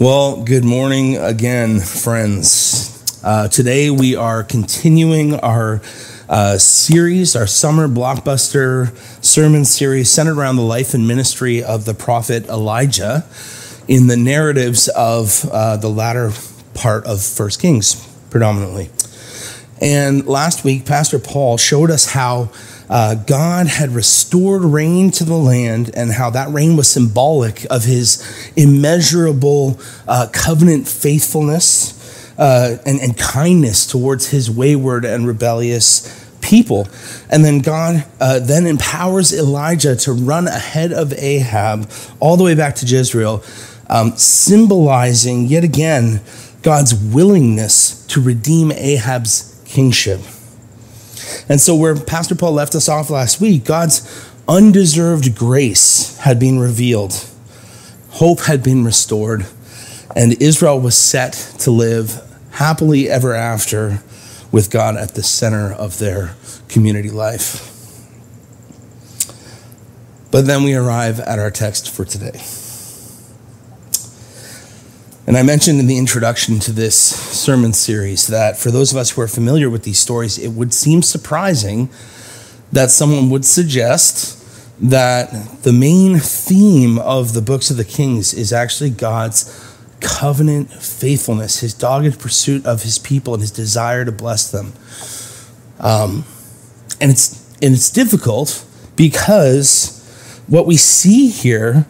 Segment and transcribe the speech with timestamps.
[0.00, 3.20] Well, good morning again, friends.
[3.22, 5.80] Uh, today we are continuing our
[6.28, 8.92] uh, series, our summer blockbuster
[9.24, 13.24] sermon series centered around the life and ministry of the prophet Elijah
[13.86, 16.32] in the narratives of uh, the latter
[16.74, 18.90] part of First Kings, predominantly.
[19.80, 22.50] And last week, Pastor Paul showed us how
[22.88, 27.84] uh, God had restored rain to the land and how that rain was symbolic of
[27.84, 28.22] his
[28.56, 31.94] immeasurable uh, covenant faithfulness
[32.38, 36.86] uh, and, and kindness towards his wayward and rebellious people.
[37.30, 41.90] And then God uh, then empowers Elijah to run ahead of Ahab
[42.20, 43.42] all the way back to Jezreel,
[43.88, 46.20] um, symbolizing yet again
[46.62, 50.20] God's willingness to redeem Ahab's kingship.
[51.48, 56.58] And so, where Pastor Paul left us off last week, God's undeserved grace had been
[56.58, 57.26] revealed,
[58.10, 59.46] hope had been restored,
[60.14, 62.20] and Israel was set to live
[62.52, 64.02] happily ever after
[64.52, 66.36] with God at the center of their
[66.68, 67.70] community life.
[70.30, 72.40] But then we arrive at our text for today.
[75.26, 79.12] And I mentioned in the introduction to this sermon series that for those of us
[79.12, 81.88] who are familiar with these stories, it would seem surprising
[82.70, 84.40] that someone would suggest
[84.80, 89.44] that the main theme of the books of the Kings is actually God's
[90.00, 94.74] covenant faithfulness, his dogged pursuit of his people, and his desire to bless them.
[95.80, 96.24] Um,
[97.00, 100.02] and it's and it's difficult because
[100.48, 101.86] what we see here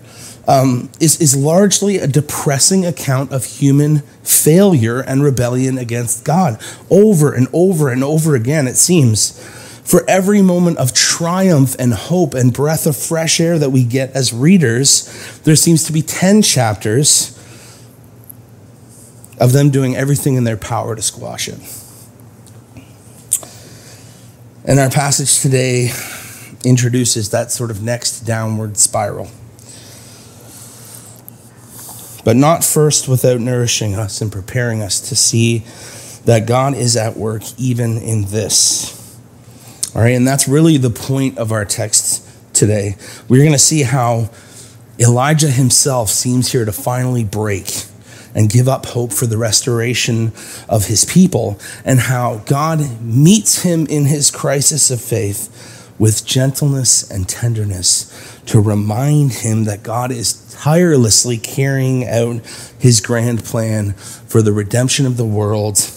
[0.46, 6.60] um, is, is largely a depressing account of human failure and rebellion against God.
[6.90, 9.38] Over and over and over again, it seems.
[9.84, 14.10] For every moment of triumph and hope and breath of fresh air that we get
[14.12, 17.30] as readers, there seems to be 10 chapters
[19.38, 21.58] of them doing everything in their power to squash it.
[24.64, 25.90] And our passage today
[26.64, 29.28] introduces that sort of next downward spiral
[32.24, 35.64] but not first without nourishing us and preparing us to see
[36.24, 39.18] that God is at work even in this.
[39.94, 42.96] All right, and that's really the point of our text today.
[43.28, 44.30] We're going to see how
[44.98, 47.84] Elijah himself seems here to finally break
[48.34, 50.32] and give up hope for the restoration
[50.68, 57.08] of his people, and how God meets him in his crisis of faith with gentleness
[57.10, 62.40] and tenderness to remind him that God is tirelessly carrying out
[62.78, 65.90] his grand plan for the redemption of the world,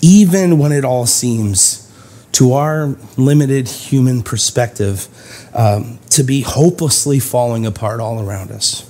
[0.00, 1.84] even when it all seems,
[2.32, 5.08] to our limited human perspective,
[5.54, 8.88] um, to be hopelessly falling apart all around us.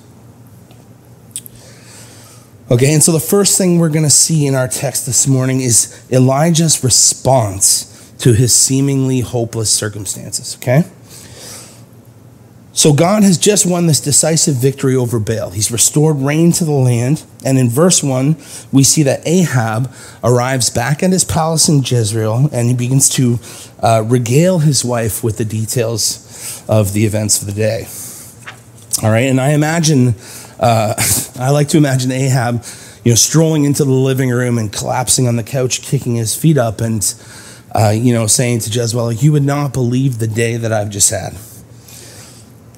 [2.70, 5.62] Okay, and so the first thing we're going to see in our text this morning
[5.62, 10.84] is Elijah's response to his seemingly hopeless circumstances, okay?
[12.78, 15.50] So God has just won this decisive victory over Baal.
[15.50, 17.24] He's restored rain to the land.
[17.44, 18.36] And in verse 1,
[18.70, 19.92] we see that Ahab
[20.22, 23.40] arrives back at his palace in Jezreel and he begins to
[23.82, 27.88] uh, regale his wife with the details of the events of the day.
[29.02, 30.14] All right, and I imagine,
[30.60, 30.94] uh,
[31.40, 32.64] I like to imagine Ahab,
[33.02, 36.56] you know, strolling into the living room and collapsing on the couch, kicking his feet
[36.58, 37.02] up, and,
[37.74, 41.10] uh, you know, saying to Jezebel, You would not believe the day that I've just
[41.10, 41.36] had.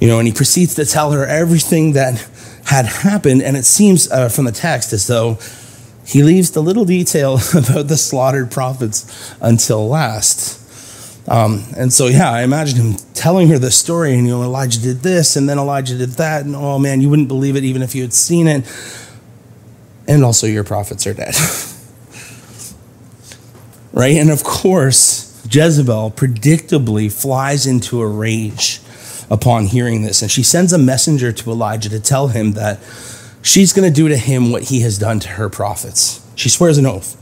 [0.00, 2.26] You know, and he proceeds to tell her everything that
[2.64, 3.42] had happened.
[3.42, 5.38] And it seems uh, from the text as though
[6.06, 10.58] he leaves the little detail about the slaughtered prophets until last.
[11.28, 14.80] Um, and so, yeah, I imagine him telling her the story, and you know, Elijah
[14.80, 17.82] did this, and then Elijah did that, and oh man, you wouldn't believe it even
[17.82, 18.64] if you had seen it.
[20.08, 21.34] And also, your prophets are dead.
[23.92, 24.16] right?
[24.16, 28.80] And of course, Jezebel predictably flies into a rage
[29.30, 30.22] upon hearing this.
[30.22, 32.80] And she sends a messenger to Elijah to tell him that
[33.42, 36.26] she's going to do to him what he has done to her prophets.
[36.34, 37.16] She swears an oath.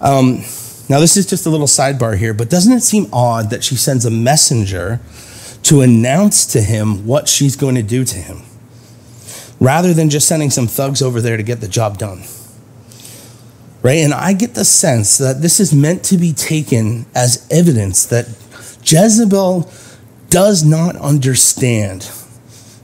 [0.00, 0.44] Um,
[0.88, 3.74] now, this is just a little sidebar here, but doesn't it seem odd that she
[3.74, 5.00] sends a messenger
[5.64, 8.42] to announce to him what she's going to do to him,
[9.58, 12.22] rather than just sending some thugs over there to get the job done?
[13.86, 13.98] Right?
[13.98, 18.26] And I get the sense that this is meant to be taken as evidence that
[18.82, 19.70] Jezebel
[20.28, 22.10] does not understand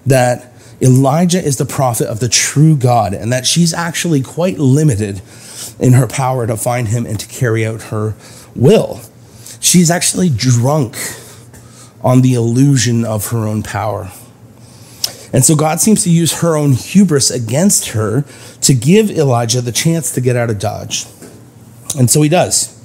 [0.06, 5.22] that Elijah is the prophet of the true God and that she's actually quite limited
[5.81, 8.14] in her power to find him and to carry out her
[8.55, 9.00] will.
[9.58, 10.94] She's actually drunk
[12.05, 14.12] on the illusion of her own power.
[15.32, 18.25] And so God seems to use her own hubris against her
[18.61, 21.06] to give Elijah the chance to get out of Dodge.
[21.99, 22.79] And so he does.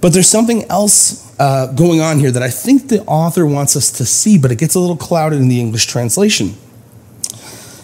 [0.00, 3.90] But there's something else uh, going on here that I think the author wants us
[3.92, 6.54] to see, but it gets a little clouded in the English translation.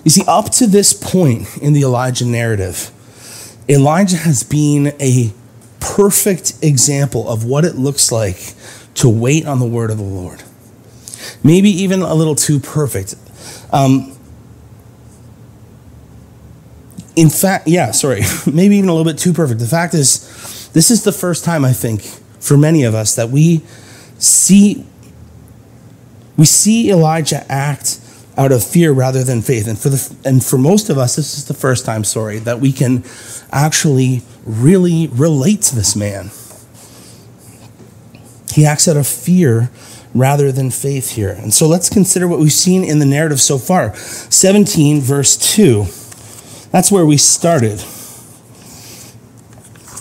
[0.04, 2.90] You see, up to this point in the Elijah narrative,
[3.68, 5.32] Elijah has been a
[5.80, 8.54] perfect example of what it looks like
[8.94, 10.42] to wait on the word of the Lord.
[11.44, 13.14] Maybe even a little too perfect.
[13.72, 14.16] Um,
[17.16, 18.22] in fact, yeah, sorry,
[18.52, 19.60] maybe even a little bit too perfect.
[19.60, 22.02] The fact is, this is the first time I think
[22.40, 23.62] for many of us that we
[24.18, 24.86] see
[26.36, 28.00] we see Elijah act
[28.36, 29.68] out of fear rather than faith.
[29.68, 32.60] And for the and for most of us, this is the first time, sorry, that
[32.60, 33.04] we can
[33.52, 36.30] actually really relate to this man.
[38.52, 39.70] He acts out of fear
[40.14, 41.30] rather than faith here.
[41.30, 43.94] And so let's consider what we've seen in the narrative so far.
[43.94, 45.84] 17, verse 2.
[46.70, 47.82] That's where we started.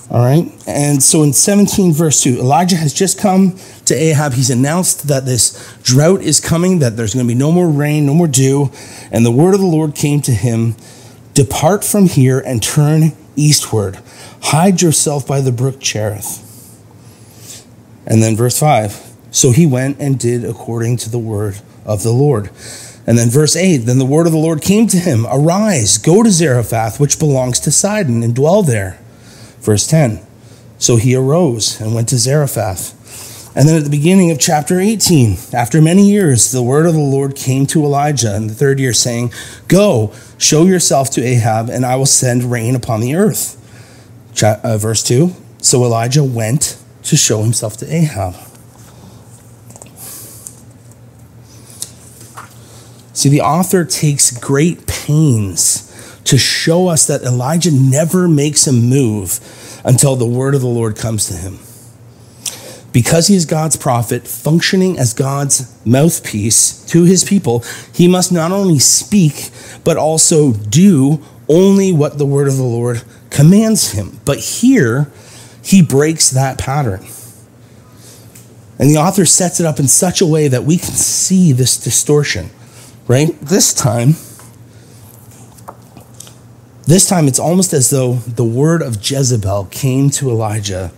[0.10, 0.52] All right.
[0.68, 4.34] And so in 17, verse 2, Elijah has just come to Ahab.
[4.34, 8.06] He's announced that this drought is coming, that there's going to be no more rain,
[8.06, 8.72] no more dew.
[9.12, 10.76] And the word of the Lord came to him
[11.34, 14.00] Depart from here and turn eastward.
[14.42, 16.48] Hide yourself by the brook Cherith.
[18.06, 22.12] And then verse 5 So he went and did according to the word of the
[22.12, 22.52] Lord.
[23.08, 26.22] And then verse 8 Then the word of the Lord came to him Arise, go
[26.22, 29.00] to Zarephath, which belongs to Sidon, and dwell there.
[29.62, 30.22] Verse 10
[30.78, 32.98] So he arose and went to Zarephath.
[33.54, 37.00] And then at the beginning of chapter 18, after many years, the word of the
[37.00, 39.34] Lord came to Elijah in the third year, saying,
[39.68, 43.58] Go, show yourself to Ahab, and I will send rain upon the earth.
[44.42, 48.51] uh, verse 2 So Elijah went to show himself to Ahab.
[53.22, 59.40] See, the author takes great pains to show us that Elijah never makes a move
[59.86, 61.60] until the word of the Lord comes to him.
[62.92, 67.64] Because he is God's prophet, functioning as God's mouthpiece to his people,
[67.94, 69.52] he must not only speak,
[69.84, 74.20] but also do only what the word of the Lord commands him.
[74.26, 75.12] But here,
[75.64, 77.06] he breaks that pattern.
[78.80, 81.78] And the author sets it up in such a way that we can see this
[81.78, 82.50] distortion,
[83.08, 83.40] right?
[83.42, 84.16] This time,
[86.88, 90.92] this time, it's almost as though the word of Jezebel came to Elijah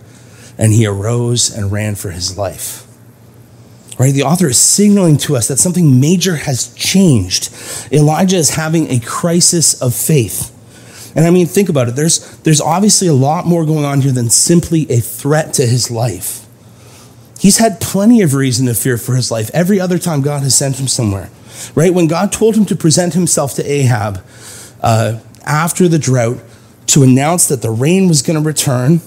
[0.58, 2.86] and he arose and ran for his life.
[3.98, 4.12] Right?
[4.12, 7.52] The author is signaling to us that something major has changed.
[7.92, 10.50] Elijah is having a crisis of faith.
[11.14, 11.94] And I mean, think about it.
[11.94, 15.90] There's, there's obviously a lot more going on here than simply a threat to his
[15.90, 16.43] life.
[17.44, 20.54] He's had plenty of reason to fear for his life every other time God has
[20.54, 21.28] sent him somewhere.
[21.74, 21.92] Right?
[21.92, 24.24] When God told him to present himself to Ahab,
[24.80, 26.38] uh, after the drought
[26.86, 29.02] to announce that the rain was going to return.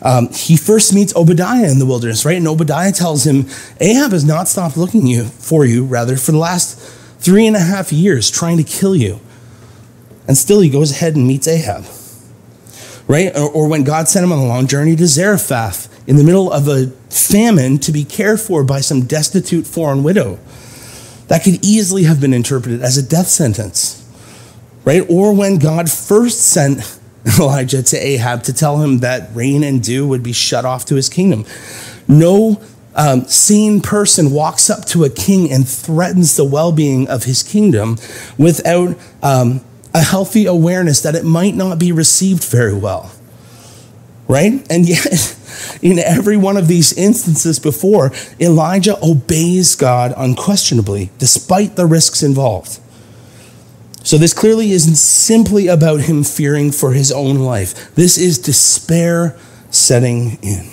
[0.00, 2.38] Um, he first meets Obadiah in the wilderness, right?
[2.38, 3.44] And Obadiah tells him,
[3.80, 6.78] Ahab has not stopped looking you, for you, rather, for the last
[7.20, 9.20] three and a half years, trying to kill you.
[10.26, 11.84] And still he goes ahead and meets Ahab,
[13.08, 13.30] right?
[13.36, 16.52] Or, or when God sent him on a long journey to Zarephath in the middle
[16.52, 20.38] of a famine to be cared for by some destitute foreign widow.
[21.28, 24.04] That could easily have been interpreted as a death sentence
[24.84, 25.04] right?
[25.08, 26.98] Or when God first sent
[27.38, 30.94] Elijah to Ahab to tell him that rain and dew would be shut off to
[30.94, 31.46] his kingdom.
[32.06, 32.60] No
[32.94, 37.42] um, sane person walks up to a king and threatens the well being of his
[37.42, 37.96] kingdom
[38.38, 39.62] without um,
[39.94, 43.10] a healthy awareness that it might not be received very well.
[44.26, 44.66] Right?
[44.70, 45.36] And yet,
[45.82, 52.80] in every one of these instances before, Elijah obeys God unquestionably, despite the risks involved.
[54.02, 57.94] So, this clearly isn't simply about him fearing for his own life.
[57.94, 59.36] This is despair
[59.70, 60.70] setting in.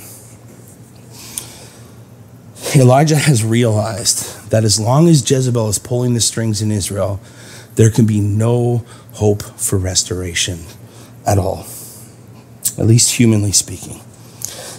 [2.75, 7.19] Elijah has realized that as long as Jezebel is pulling the strings in Israel,
[7.75, 10.59] there can be no hope for restoration
[11.25, 11.65] at all,
[12.81, 14.01] at least humanly speaking.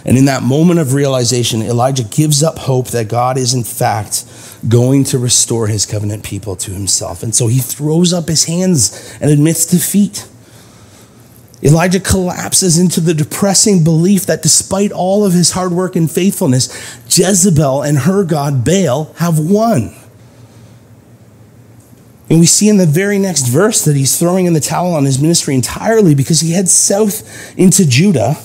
[0.04, 4.24] And in that moment of realization, Elijah gives up hope that God is, in fact,
[4.68, 7.22] going to restore his covenant people to himself.
[7.22, 10.28] And so he throws up his hands and admits defeat.
[11.62, 16.68] Elijah collapses into the depressing belief that despite all of his hard work and faithfulness,
[17.06, 19.94] Jezebel and her god Baal have won.
[22.30, 25.04] And we see in the very next verse that he's throwing in the towel on
[25.04, 28.36] his ministry entirely because he heads south into Judah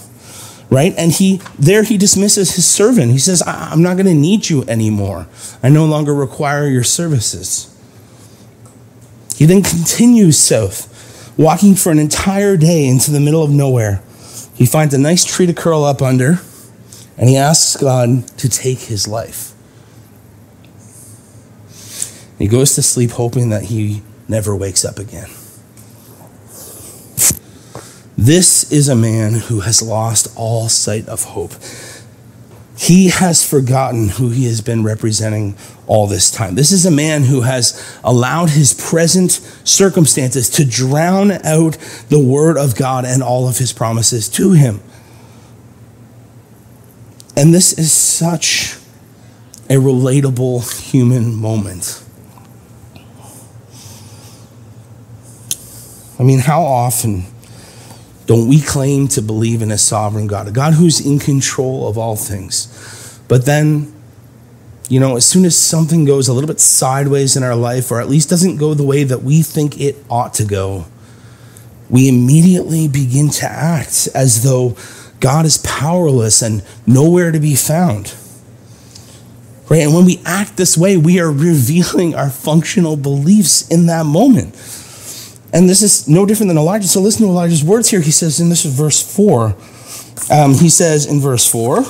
[0.70, 0.94] right?
[0.98, 3.12] And he there he dismisses his servant.
[3.12, 5.28] He says, I'm not going to need you anymore.
[5.64, 7.74] I no longer require your services.
[9.36, 14.02] He then continues south, walking for an entire day into the middle of nowhere.
[14.56, 16.40] He finds a nice tree to curl up under,
[17.18, 19.54] and he asks God to take his life.
[22.38, 25.30] He goes to sleep hoping that he never wakes up again.
[28.18, 31.54] This is a man who has lost all sight of hope.
[32.78, 35.56] He has forgotten who he has been representing
[35.88, 36.56] all this time.
[36.56, 39.32] This is a man who has allowed his present
[39.64, 41.78] circumstances to drown out
[42.10, 44.80] the word of God and all of his promises to him.
[47.36, 48.78] And this is such
[49.70, 52.04] a relatable human moment.
[56.20, 57.26] I mean, how often
[58.26, 61.98] don't we claim to believe in a sovereign God, a God who's in control of
[61.98, 63.22] all things?
[63.28, 63.94] But then,
[64.90, 68.02] you know, as soon as something goes a little bit sideways in our life, or
[68.02, 70.86] at least doesn't go the way that we think it ought to go,
[71.90, 74.76] we immediately begin to act as though
[75.20, 78.14] God is powerless and nowhere to be found.
[79.70, 79.82] Right?
[79.82, 84.56] And when we act this way, we are revealing our functional beliefs in that moment.
[85.58, 86.88] And this is no different than Elijah.
[86.88, 88.02] So listen to Elijah's words here.
[88.02, 89.56] He says, and this is verse 4.
[90.32, 91.80] Um, he says in verse 4,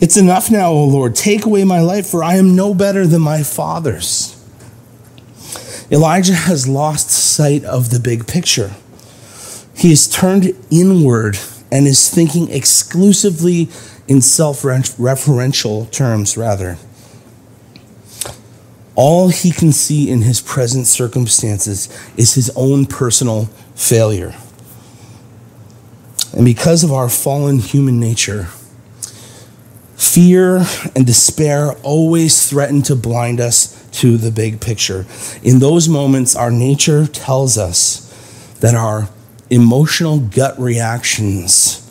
[0.00, 1.14] It's enough now, O Lord.
[1.14, 4.32] Take away my life, for I am no better than my fathers.
[5.88, 8.72] Elijah has lost sight of the big picture.
[9.76, 11.38] He has turned inward
[11.70, 13.68] and is thinking exclusively
[14.08, 16.76] in self referential terms, rather.
[18.96, 24.34] All he can see in his present circumstances is his own personal failure.
[26.32, 28.48] And because of our fallen human nature,
[29.96, 35.06] fear and despair always threaten to blind us to the big picture.
[35.42, 38.02] In those moments, our nature tells us
[38.60, 39.08] that our
[39.50, 41.82] emotional gut reactions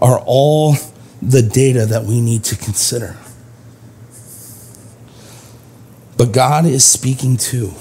[0.00, 0.74] are all
[1.22, 3.16] the data that we need to consider.
[6.16, 7.72] But God is speaking too,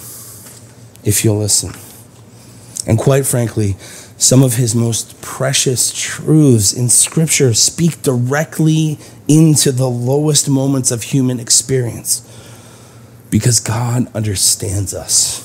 [1.03, 1.73] if you'll listen.
[2.87, 3.75] And quite frankly,
[4.17, 11.03] some of his most precious truths in Scripture speak directly into the lowest moments of
[11.03, 12.21] human experience
[13.29, 15.43] because God understands us.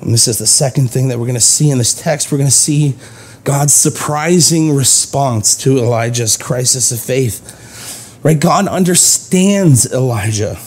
[0.00, 2.32] And this is the second thing that we're going to see in this text.
[2.32, 2.96] We're going to see
[3.44, 8.20] God's surprising response to Elijah's crisis of faith.
[8.22, 8.38] Right?
[8.38, 10.58] God understands Elijah.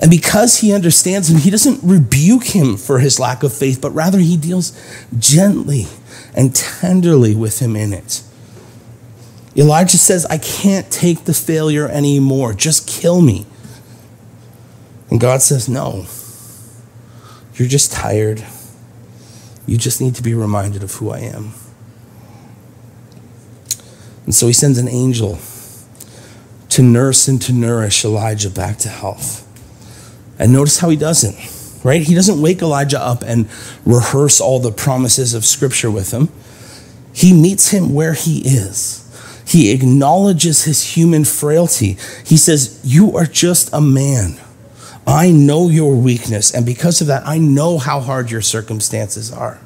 [0.00, 3.90] And because he understands him, he doesn't rebuke him for his lack of faith, but
[3.90, 4.78] rather he deals
[5.18, 5.86] gently
[6.34, 8.22] and tenderly with him in it.
[9.56, 12.52] Elijah says, I can't take the failure anymore.
[12.52, 13.46] Just kill me.
[15.10, 16.06] And God says, No.
[17.54, 18.44] You're just tired.
[19.66, 21.54] You just need to be reminded of who I am.
[24.26, 25.38] And so he sends an angel
[26.68, 29.45] to nurse and to nourish Elijah back to health.
[30.38, 32.02] And notice how he doesn't, right?
[32.02, 33.48] He doesn't wake Elijah up and
[33.84, 36.28] rehearse all the promises of Scripture with him.
[37.12, 39.02] He meets him where he is.
[39.46, 41.96] He acknowledges his human frailty.
[42.24, 44.36] He says, You are just a man.
[45.06, 49.60] I know your weakness, and because of that, I know how hard your circumstances are.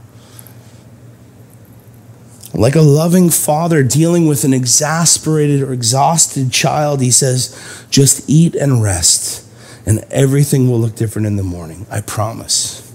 [2.53, 8.55] Like a loving father dealing with an exasperated or exhausted child, he says, Just eat
[8.55, 9.50] and rest
[9.91, 11.85] and everything will look different in the morning.
[11.91, 12.95] I promise.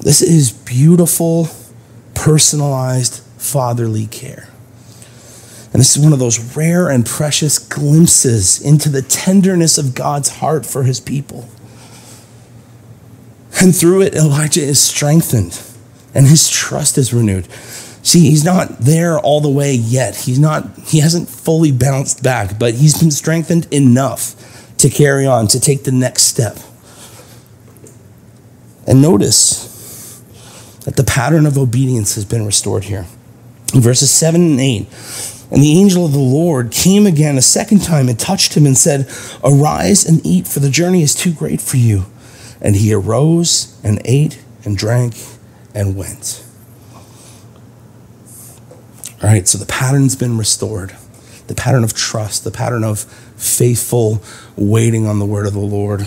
[0.00, 1.48] This is beautiful,
[2.14, 4.48] personalized fatherly care.
[5.74, 10.38] And this is one of those rare and precious glimpses into the tenderness of God's
[10.38, 11.46] heart for his people.
[13.60, 15.60] And through it, Elijah is strengthened
[16.14, 17.46] and his trust is renewed.
[18.02, 20.16] See, he's not there all the way yet.
[20.16, 24.34] He's not, he hasn't fully bounced back, but he's been strengthened enough
[24.78, 26.58] to carry on, to take the next step.
[28.86, 30.22] And notice
[30.84, 33.06] that the pattern of obedience has been restored here.
[33.74, 34.86] In verses 7 and 8,
[35.50, 38.76] and the angel of the Lord came again a second time and touched him and
[38.76, 39.08] said,
[39.44, 42.06] Arise and eat, for the journey is too great for you.
[42.60, 45.14] And he arose and ate and drank
[45.74, 46.44] and went.
[49.22, 50.94] All right, so the pattern's been restored
[51.46, 53.04] the pattern of trust, the pattern of
[53.36, 54.22] faithful
[54.56, 56.00] waiting on the word of the Lord.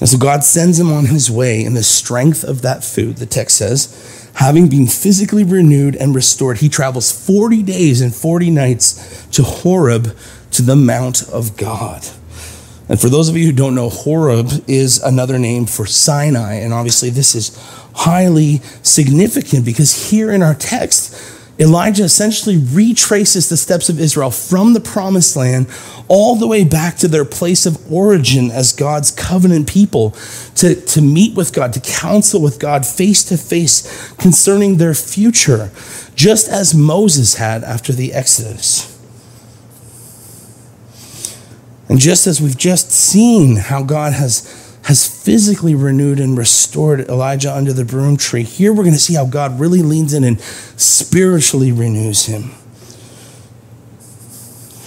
[0.00, 3.26] And so God sends him on his way in the strength of that food, the
[3.26, 9.26] text says, having been physically renewed and restored, he travels 40 days and 40 nights
[9.32, 10.16] to Horeb
[10.52, 12.06] to the Mount of God.
[12.88, 16.54] And for those of you who don't know, Horeb is another name for Sinai.
[16.54, 17.56] And obviously, this is
[17.94, 24.72] highly significant because here in our text, Elijah essentially retraces the steps of Israel from
[24.72, 25.68] the promised land
[26.08, 30.12] all the way back to their place of origin as God's covenant people
[30.56, 35.70] to, to meet with God, to counsel with God face to face concerning their future,
[36.14, 38.98] just as Moses had after the Exodus.
[41.90, 47.54] And just as we've just seen how God has has physically renewed and restored Elijah
[47.54, 48.42] under the broom tree.
[48.42, 52.52] Here we're going to see how God really leans in and spiritually renews him.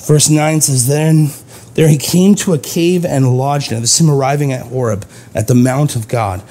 [0.05, 1.29] Verse 9 says, Then
[1.75, 3.81] there he came to a cave and lodged in it.
[3.81, 6.43] This is him arriving at Horeb, at the Mount of God.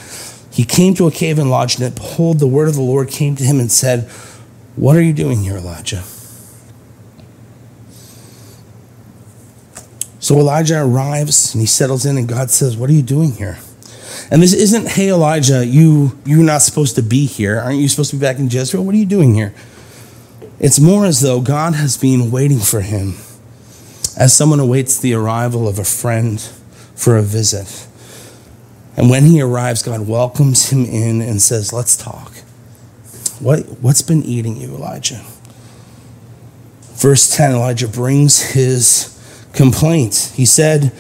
[0.51, 1.95] He came to a cave and lodged in it.
[1.95, 4.09] Behold, the word of the Lord came to him and said,
[4.77, 6.05] What are you doing here, Elijah?
[10.23, 13.59] So Elijah arrives and he settles in, and God says, What are you doing here?
[14.31, 17.59] And this isn't, Hey, Elijah, you, you're not supposed to be here.
[17.59, 18.85] Aren't you supposed to be back in Jezreel?
[18.85, 19.52] What are you doing here?
[20.61, 23.14] It's more as though God has been waiting for him
[24.17, 26.41] as someone awaits the arrival of a friend
[26.95, 27.88] for a visit.
[28.97, 32.33] And when he arrives, God welcomes him in and says, Let's talk.
[33.41, 35.25] What, what's been eating you, Elijah?
[36.95, 39.12] Verse 10 Elijah brings his
[39.52, 40.32] complaint.
[40.35, 40.92] He said,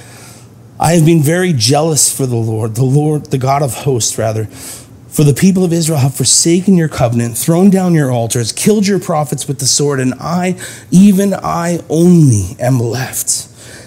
[0.78, 4.46] I have been very jealous for the Lord, the Lord, the God of hosts, rather.
[4.46, 8.98] For the people of Israel have forsaken your covenant, thrown down your altars, killed your
[8.98, 10.58] prophets with the sword, and I,
[10.90, 13.46] even I only, am left,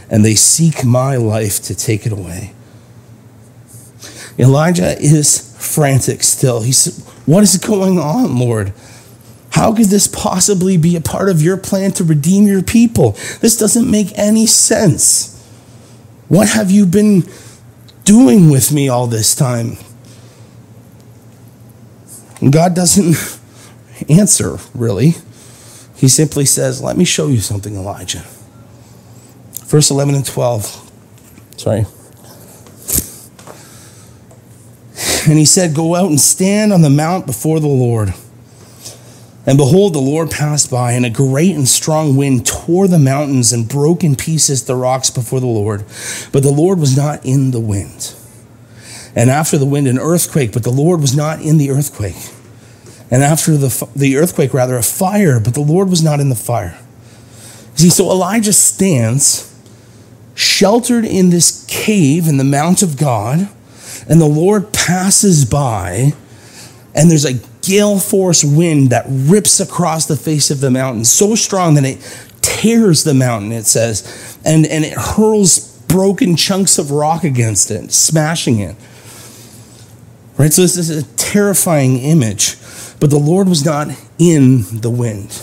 [0.10, 2.53] and they seek my life to take it away.
[4.38, 6.62] Elijah is frantic still.
[6.62, 6.93] He said,
[7.25, 8.72] What is going on, Lord?
[9.56, 13.12] How could this possibly be a part of your plan to redeem your people?
[13.40, 15.32] This doesn't make any sense.
[16.28, 17.24] What have you been
[18.04, 19.78] doing with me all this time?
[22.52, 23.39] God doesn't
[24.10, 25.13] answer, really.
[25.96, 28.26] He simply says, Let me show you something, Elijah.
[29.68, 30.91] Verse 11 and 12.
[31.56, 31.86] Sorry.
[35.30, 38.13] And he said, Go out and stand on the mount before the Lord.
[39.45, 43.53] And behold, the Lord passed by, and a great and strong wind tore the mountains
[43.53, 45.86] and broke in pieces the rocks before the Lord.
[46.31, 48.15] But the Lord was not in the wind.
[49.15, 52.31] And after the wind, an earthquake, but the Lord was not in the earthquake.
[53.12, 56.36] And after the, the earthquake, rather, a fire, but the Lord was not in the
[56.36, 56.79] fire.
[57.75, 59.53] See, so Elijah stands
[60.34, 63.47] sheltered in this cave in the Mount of God,
[64.10, 66.13] and the Lord passes by,
[66.93, 71.36] and there's a gale force wind that rips across the face of the mountain so
[71.36, 76.91] strong that it tears the mountain, it says, and, and it hurls broken chunks of
[76.91, 78.75] rock against it, smashing it.
[80.38, 80.51] Right?
[80.51, 82.58] So this is a terrifying image,
[82.99, 83.88] but the Lord was not
[84.19, 85.41] in the wind.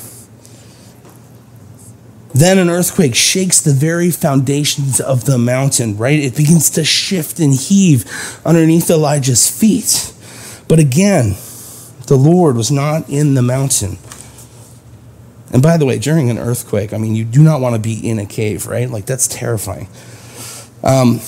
[2.35, 6.19] Then an earthquake shakes the very foundations of the mountain, right?
[6.19, 8.05] It begins to shift and heave
[8.45, 10.15] underneath Elijah's feet.
[10.67, 11.37] But again,
[12.13, 13.97] the Lord was not in the mountain.
[15.51, 18.07] And by the way, during an earthquake, I mean, you do not want to be
[18.07, 18.91] in a cave, right?
[18.91, 19.89] Like, that's terrifying.
[20.85, 21.21] Um,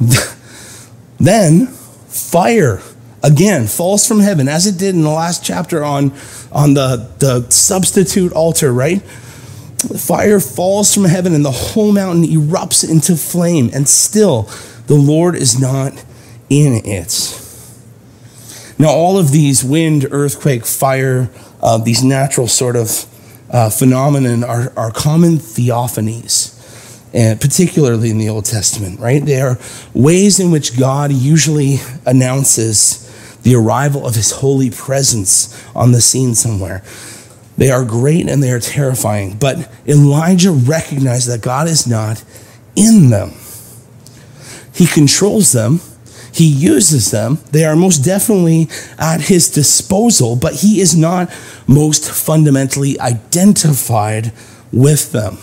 [1.20, 2.80] then, fire
[3.22, 6.12] again falls from heaven, as it did in the last chapter on,
[6.50, 9.02] on the, the substitute altar, right?
[9.02, 14.48] Fire falls from heaven, and the whole mountain erupts into flame, and still
[14.86, 15.92] the Lord is not
[16.48, 17.41] in it.
[18.78, 21.30] Now, all of these wind, earthquake, fire,
[21.62, 23.06] uh, these natural sort of
[23.50, 26.58] uh, phenomenon are, are common theophanies,
[27.14, 29.24] and particularly in the Old Testament, right?
[29.24, 29.58] They are
[29.94, 32.98] ways in which God usually announces
[33.42, 36.82] the arrival of his holy presence on the scene somewhere.
[37.58, 42.24] They are great and they are terrifying, but Elijah recognized that God is not
[42.74, 43.32] in them.
[44.74, 45.80] He controls them
[46.32, 47.38] he uses them.
[47.50, 48.68] They are most definitely
[48.98, 51.30] at his disposal, but he is not
[51.66, 54.32] most fundamentally identified
[54.72, 55.38] with them.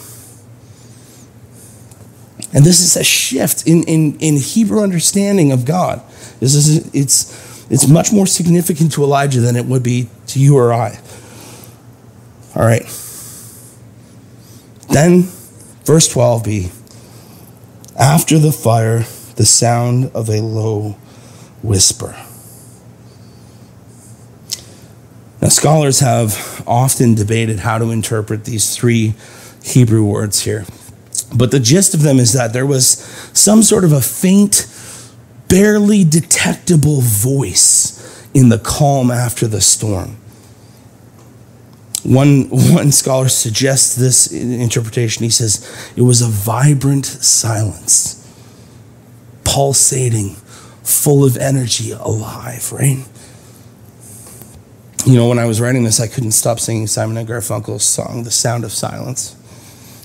[2.52, 6.02] And this is a shift in, in, in Hebrew understanding of God.
[6.40, 10.58] This is, it's, it's much more significant to Elijah than it would be to you
[10.58, 11.00] or I.
[12.56, 12.84] All right.
[14.90, 15.30] Then,
[15.86, 16.76] verse 12b
[18.00, 19.04] after the fire,
[19.40, 20.98] the sound of a low
[21.64, 22.14] whisper.
[25.42, 29.14] Now, scholars have often debated how to interpret these three
[29.64, 30.66] Hebrew words here.
[31.34, 32.90] But the gist of them is that there was
[33.32, 34.68] some sort of a faint,
[35.48, 40.18] barely detectable voice in the calm after the storm.
[42.04, 45.24] One, one scholar suggests this interpretation.
[45.24, 48.19] He says it was a vibrant silence,
[49.50, 50.36] pulsating,
[50.84, 53.04] full of energy, alive, right?
[55.06, 58.24] You know, when I was writing this, I couldn't stop singing Simon and Garfunkel's song,
[58.24, 59.36] The Sound of Silence.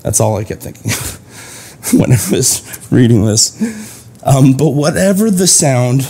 [0.02, 4.08] That's all I kept thinking of when I was reading this.
[4.24, 6.08] Um, but whatever the sound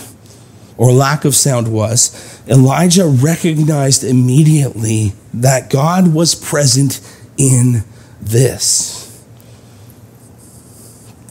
[0.77, 7.01] or lack of sound was, Elijah recognized immediately that God was present
[7.37, 7.83] in
[8.21, 9.04] this.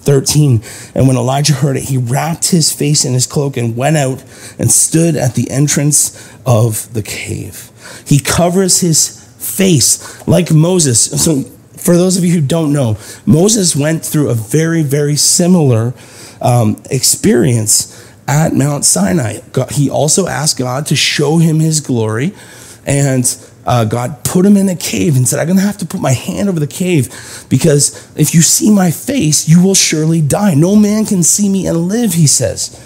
[0.04, 0.62] 13.
[0.96, 4.24] And when Elijah heard it, he wrapped his face in his cloak and went out
[4.60, 7.72] and stood at the entrance of the cave.
[8.06, 11.24] He covers his face like Moses.
[11.24, 11.44] So,
[11.78, 15.94] for those of you who don't know, Moses went through a very, very similar
[16.42, 19.40] um, experience at Mount Sinai.
[19.72, 22.34] He also asked God to show him his glory,
[22.86, 23.26] and
[23.66, 26.02] uh, God put him in a cave and said, I'm going to have to put
[26.02, 30.54] my hand over the cave because if you see my face, you will surely die.
[30.54, 32.80] No man can see me and live, he says.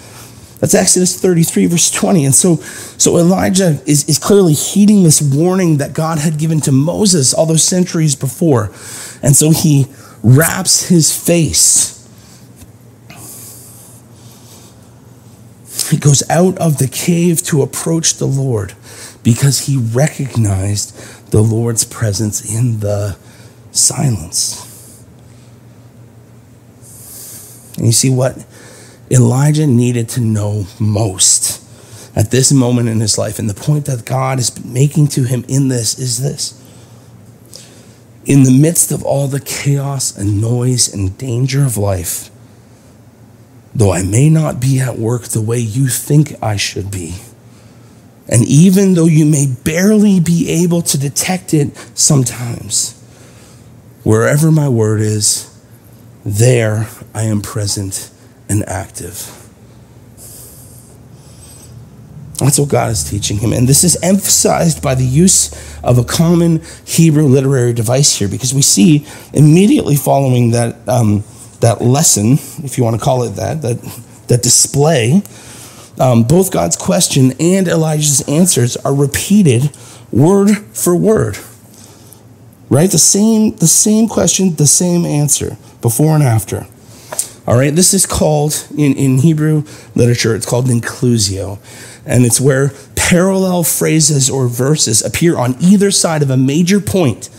[0.60, 2.24] That's Exodus 33, verse 20.
[2.24, 6.72] And so, so Elijah is, is clearly heeding this warning that God had given to
[6.72, 8.66] Moses all those centuries before.
[9.22, 9.86] And so he
[10.22, 11.98] wraps his face
[15.90, 18.74] He goes out of the cave to approach the Lord
[19.22, 23.16] because he recognized the Lord's presence in the
[23.72, 24.64] silence.
[27.76, 28.44] And you see what
[29.10, 31.64] Elijah needed to know most
[32.16, 35.44] at this moment in his life, and the point that God is making to him
[35.48, 36.54] in this is this.
[38.24, 42.30] In the midst of all the chaos and noise and danger of life,
[43.74, 47.14] though I may not be at work the way you think I should be.
[48.28, 52.92] And even though you may barely be able to detect it sometimes,
[54.04, 55.44] wherever my word is,
[56.24, 58.10] there I am present
[58.48, 59.34] and active.
[62.38, 63.52] That's what God is teaching him.
[63.52, 68.54] And this is emphasized by the use of a common Hebrew literary device here because
[68.54, 70.76] we see immediately following that.
[70.88, 71.24] Um,
[71.60, 75.22] that lesson, if you want to call it that, that, that display,
[75.98, 79.70] um, both God's question and Elijah's answers are repeated
[80.10, 81.38] word for word.
[82.70, 82.90] Right?
[82.90, 86.66] The same, the same question, the same answer, before and after.
[87.46, 91.58] All right, this is called, in, in Hebrew literature, it's called inclusio.
[92.04, 97.30] And it's where parallel phrases or verses appear on either side of a major point,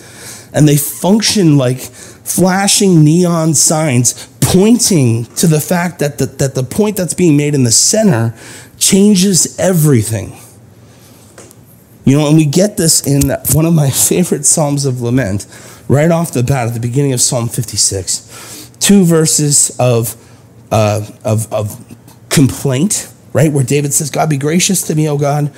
[0.51, 6.63] and they function like flashing neon signs pointing to the fact that the, that the
[6.63, 8.33] point that's being made in the center
[8.79, 10.35] changes everything.
[12.03, 15.45] You know, and we get this in one of my favorite Psalms of Lament,
[15.87, 18.71] right off the bat at the beginning of Psalm 56.
[18.79, 20.15] Two verses of,
[20.71, 21.85] uh, of, of
[22.29, 23.51] complaint, right?
[23.51, 25.53] Where David says, God, be gracious to me, O God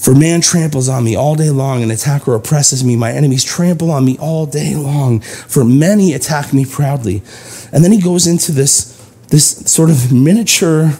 [0.00, 2.96] for man tramples on me all day long, an attacker oppresses me.
[2.96, 7.22] My enemies trample on me all day long, for many attack me proudly.
[7.70, 8.96] And then he goes into this,
[9.28, 10.92] this sort of miniature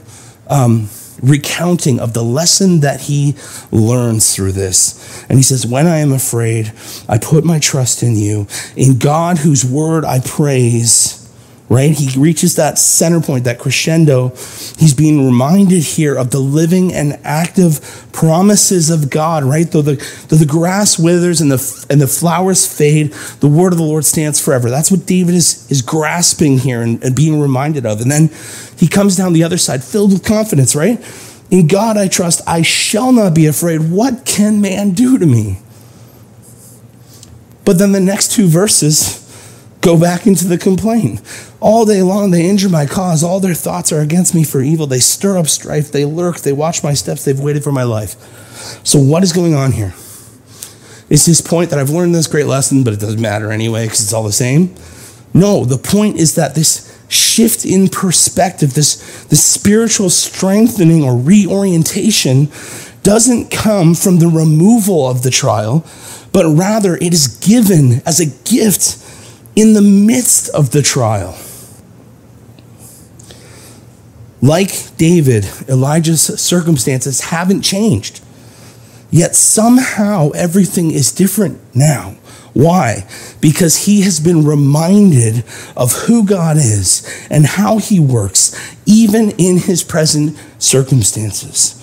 [0.48, 0.90] um,
[1.22, 3.36] recounting of the lesson that he
[3.70, 5.24] learns through this.
[5.30, 6.72] And he says, When I am afraid,
[7.08, 8.46] I put my trust in you.
[8.76, 11.19] In God, whose word I praise
[11.70, 11.92] right?
[11.92, 14.30] He reaches that center point, that crescendo.
[14.30, 19.70] He's being reminded here of the living and active promises of God, right?
[19.70, 19.94] Though the,
[20.28, 24.04] though the grass withers and the, and the flowers fade, the word of the Lord
[24.04, 24.68] stands forever.
[24.68, 28.00] That's what David is, is grasping here and, and being reminded of.
[28.00, 28.30] And then
[28.76, 30.98] he comes down the other side filled with confidence, right?
[31.52, 33.92] In God I trust, I shall not be afraid.
[33.92, 35.58] What can man do to me?
[37.64, 39.19] But then the next two verses
[39.80, 41.20] go back into the complaint.
[41.60, 43.22] All day long, they injure my cause.
[43.22, 44.86] All their thoughts are against me for evil.
[44.86, 45.90] They stir up strife.
[45.92, 46.40] They lurk.
[46.40, 47.24] They watch my steps.
[47.24, 48.16] They've waited for my life.
[48.84, 49.94] So, what is going on here?
[51.08, 54.00] Is his point that I've learned this great lesson, but it doesn't matter anyway because
[54.00, 54.74] it's all the same?
[55.34, 62.48] No, the point is that this shift in perspective, this, this spiritual strengthening or reorientation,
[63.02, 65.84] doesn't come from the removal of the trial,
[66.32, 68.98] but rather it is given as a gift
[69.60, 71.38] in the midst of the trial.
[74.40, 78.22] Like David, Elijah's circumstances haven't changed.
[79.10, 82.16] Yet somehow everything is different now.
[82.54, 83.06] Why?
[83.42, 85.44] Because he has been reminded
[85.76, 91.76] of who God is and how he works, even in his present circumstances.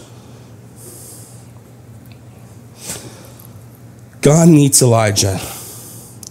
[4.22, 5.40] God meets Elijah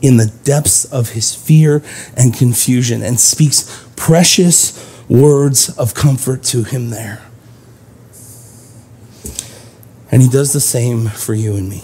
[0.02, 1.82] in the depths of his fear
[2.16, 7.22] and confusion and speaks precious words of comfort to him there.
[10.10, 11.82] And he does the same for you and me.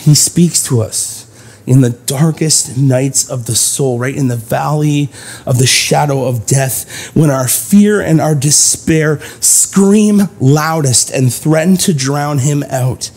[0.00, 1.26] He speaks to us
[1.66, 5.10] in the darkest nights of the soul, right in the valley
[5.44, 11.76] of the shadow of death, when our fear and our despair scream loudest and threaten
[11.76, 13.10] to drown him out.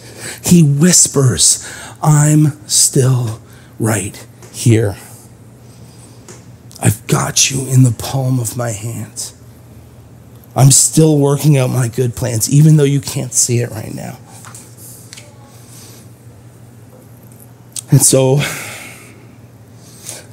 [0.43, 1.67] He whispers,
[2.01, 3.41] I'm still
[3.79, 4.97] right here.
[6.81, 9.33] I've got you in the palm of my hand.
[10.55, 14.17] I'm still working out my good plans, even though you can't see it right now.
[17.91, 18.39] And so,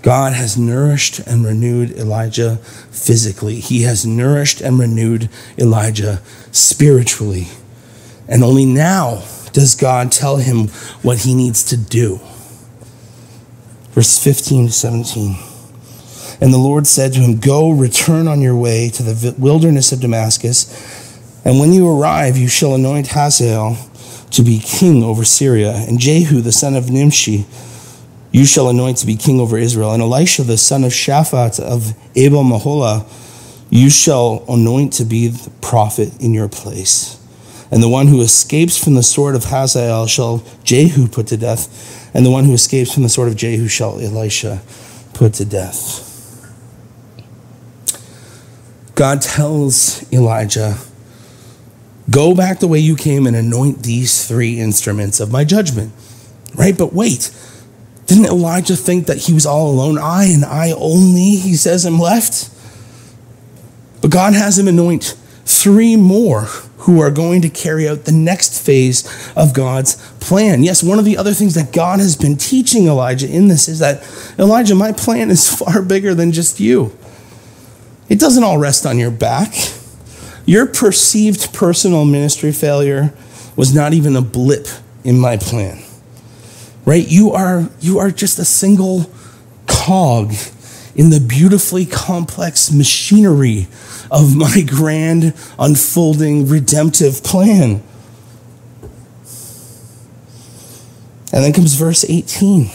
[0.03, 2.57] God has nourished and renewed Elijah
[2.93, 3.61] physically.
[3.61, 6.21] He has nourished and renewed Elijah
[6.53, 7.49] spiritually.
[8.29, 9.25] And only now
[9.57, 10.69] does God tell him
[11.01, 12.21] what he needs to do.
[13.93, 15.35] Verse 15 to 17.
[16.43, 20.01] And the Lord said to him, Go, return on your way to the wilderness of
[20.03, 20.69] Damascus,
[21.43, 23.79] and when you arrive, you shall anoint Hazael
[24.33, 27.47] to be king over Syria, and Jehu the son of Nimshi
[28.31, 31.95] you shall anoint to be king over Israel, and Elisha the son of Shaphat of
[32.15, 33.11] Abel Meholah
[33.71, 37.16] you shall anoint to be the prophet in your place.
[37.71, 42.11] And the one who escapes from the sword of Hazael shall Jehu put to death,
[42.15, 44.63] and the one who escapes from the sword of Jehu shall Elisha
[45.13, 46.05] put to death.
[48.95, 50.79] God tells Elijah,
[52.09, 55.93] Go back the way you came and anoint these three instruments of my judgment.
[56.55, 56.77] Right?
[56.77, 57.31] But wait,
[58.07, 59.99] didn't Elijah think that he was all alone?
[59.99, 62.51] I and I only, he says, am left.
[64.01, 66.49] But God has him anoint three more
[66.87, 69.05] who are going to carry out the next phase
[69.37, 70.63] of God's plan.
[70.63, 73.79] Yes, one of the other things that God has been teaching Elijah in this is
[73.81, 74.03] that,
[74.39, 76.97] Elijah, my plan is far bigger than just you.
[78.09, 79.53] It doesn't all rest on your back.
[80.45, 83.13] Your perceived personal ministry failure
[83.57, 84.69] was not even a blip
[85.05, 85.83] in my plan
[86.87, 87.07] right?
[87.07, 89.11] You are, you are just a single
[89.67, 90.33] cog
[90.95, 93.67] in the beautifully complex machinery
[94.11, 97.83] of my grand, unfolding, redemptive plan.
[101.33, 102.71] And then comes verse 18.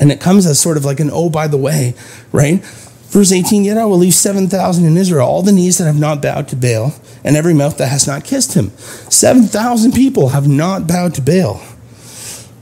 [0.00, 1.94] And it comes as sort of like an oh, by the way,
[2.32, 2.64] right?
[3.08, 6.20] Verse 18, yet I will leave 7,000 in Israel, all the knees that have not
[6.20, 8.70] bowed to Baal, and every mouth that has not kissed him.
[9.10, 11.62] 7,000 people have not bowed to Baal.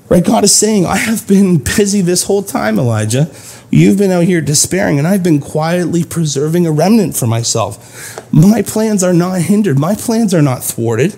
[0.08, 0.24] Right?
[0.24, 3.24] God is saying, I have been busy this whole time, Elijah.
[3.70, 8.32] You've been out here despairing, and I've been quietly preserving a remnant for myself.
[8.32, 11.16] My plans are not hindered, my plans are not thwarted.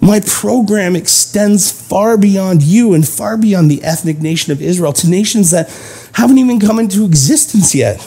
[0.00, 5.08] My program extends far beyond you and far beyond the ethnic nation of Israel to
[5.08, 5.70] nations that
[6.12, 8.06] haven't even come into existence yet.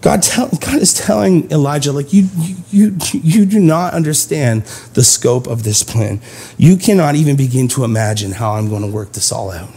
[0.00, 4.62] God, tell, God is telling Elijah, like, you, you, you, you do not understand
[4.94, 6.20] the scope of this plan.
[6.56, 9.70] You cannot even begin to imagine how I'm going to work this all out.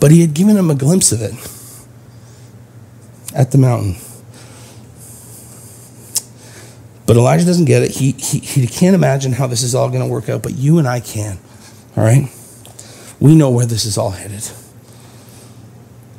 [0.00, 1.34] But he had given him a glimpse of it
[3.34, 3.96] at the mountain.
[7.06, 7.90] But Elijah doesn't get it.
[7.90, 10.78] He, he, he can't imagine how this is all going to work out, but you
[10.78, 11.38] and I can.
[11.96, 12.30] All right?
[13.18, 14.48] We know where this is all headed.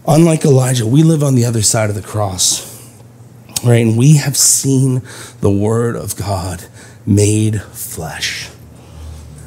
[0.08, 2.68] Unlike Elijah, we live on the other side of the cross,
[3.64, 3.86] right?
[3.86, 5.02] And we have seen
[5.40, 6.66] the Word of God
[7.06, 8.50] made flesh.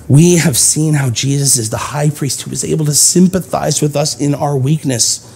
[0.09, 3.97] We have seen how Jesus is the high priest who is able to sympathize with
[3.97, 5.31] us in our weakness.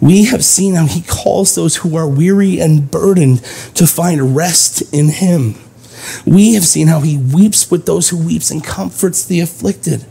[0.00, 3.38] We have seen how he calls those who are weary and burdened
[3.74, 5.54] to find rest in him.
[6.26, 10.04] We have seen how he weeps with those who weeps and comforts the afflicted.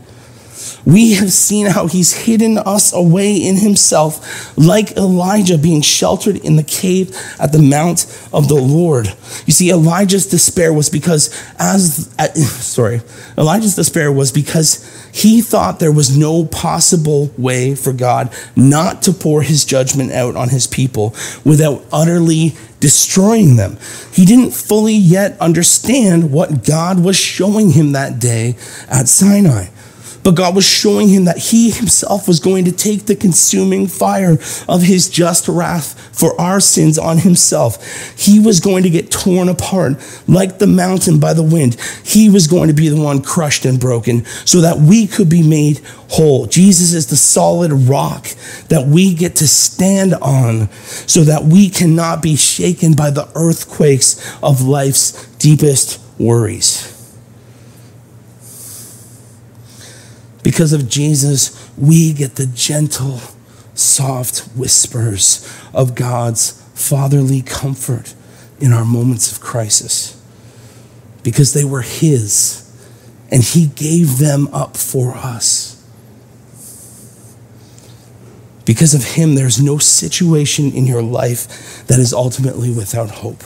[0.84, 6.56] We have seen how he's hidden us away in himself, like Elijah being sheltered in
[6.56, 9.06] the cave at the mount of the Lord.
[9.46, 13.02] You see, Elijah's despair was because, as, uh, sorry,
[13.36, 19.12] Elijah's despair was because he thought there was no possible way for God not to
[19.12, 23.78] pour his judgment out on his people without utterly destroying them.
[24.12, 28.56] He didn't fully yet understand what God was showing him that day
[28.88, 29.66] at Sinai.
[30.24, 34.38] But God was showing him that he himself was going to take the consuming fire
[34.68, 38.18] of his just wrath for our sins on himself.
[38.18, 39.94] He was going to get torn apart
[40.28, 41.76] like the mountain by the wind.
[42.04, 45.42] He was going to be the one crushed and broken so that we could be
[45.42, 45.80] made
[46.10, 46.46] whole.
[46.46, 48.28] Jesus is the solid rock
[48.68, 54.20] that we get to stand on so that we cannot be shaken by the earthquakes
[54.42, 56.91] of life's deepest worries.
[60.42, 63.20] Because of Jesus, we get the gentle,
[63.74, 68.14] soft whispers of God's fatherly comfort
[68.60, 70.20] in our moments of crisis.
[71.22, 72.58] Because they were His,
[73.30, 75.72] and He gave them up for us.
[78.64, 83.42] Because of Him, there's no situation in your life that is ultimately without hope.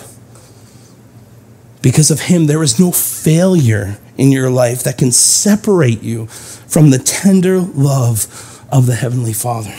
[1.82, 6.90] Because of Him, there is no failure in your life that can separate you from
[6.90, 9.74] the tender love of the Heavenly Father.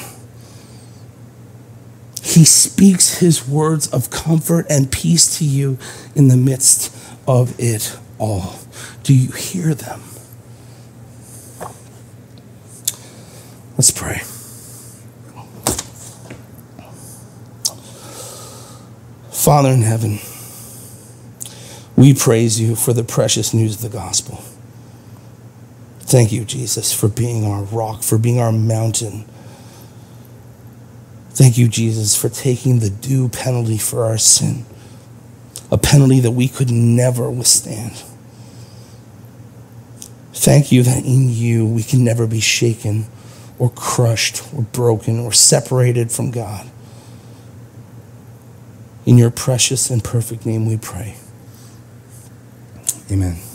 [2.21, 5.77] He speaks His words of comfort and peace to you
[6.15, 6.95] in the midst
[7.27, 8.59] of it all.
[9.03, 10.01] Do you hear them?
[13.77, 14.21] Let's pray.
[19.31, 20.19] Father in heaven,
[21.97, 24.41] we praise you for the precious news of the gospel.
[26.01, 29.25] Thank you, Jesus, for being our rock, for being our mountain.
[31.31, 34.65] Thank you, Jesus, for taking the due penalty for our sin,
[35.71, 38.03] a penalty that we could never withstand.
[40.33, 43.07] Thank you that in you we can never be shaken
[43.59, 46.69] or crushed or broken or separated from God.
[49.05, 51.15] In your precious and perfect name we pray.
[53.09, 53.46] Amen.